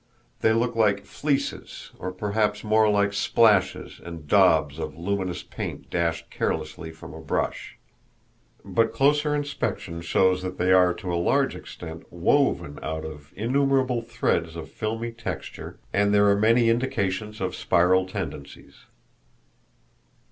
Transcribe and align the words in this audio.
They 0.39 0.51
look 0.51 0.75
like 0.75 1.05
fleeces, 1.05 1.91
or 1.99 2.11
perhaps 2.11 2.63
more 2.63 2.89
like 2.89 3.13
splashes 3.13 4.01
and 4.03 4.27
daubs 4.27 4.79
of 4.79 4.97
luminous 4.97 5.43
paint 5.43 5.91
dashed 5.91 6.31
carelessly 6.31 6.89
from 6.91 7.13
a 7.13 7.21
brush. 7.21 7.77
But 8.65 8.93
closer 8.93 9.35
inspection 9.35 10.01
shows 10.01 10.41
that 10.41 10.57
they 10.57 10.71
are, 10.71 10.91
to 10.95 11.13
a 11.13 11.21
large 11.21 11.55
extent, 11.55 12.11
woven 12.11 12.79
out 12.81 13.05
of 13.05 13.31
innumerable 13.35 14.01
threads 14.01 14.55
of 14.55 14.69
filmy 14.71 15.11
texture, 15.11 15.77
and 15.93 16.11
there 16.11 16.25
are 16.29 16.35
many 16.35 16.67
indications 16.69 17.39
of 17.39 17.55
spiral 17.55 18.07
tendencies. 18.07 18.85